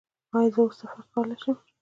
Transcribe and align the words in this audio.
ایا 0.35 0.49
زه 0.53 0.59
اوس 0.61 0.75
سفر 0.79 0.99
کولی 1.13 1.35
شم؟ 1.41 1.57